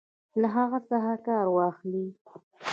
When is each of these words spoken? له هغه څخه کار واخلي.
له 0.41 0.47
هغه 0.55 0.79
څخه 0.89 1.13
کار 1.27 1.45
واخلي. 1.55 2.05